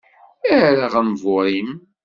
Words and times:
Err 0.57 0.77
aɣenbur-im. 0.85 1.71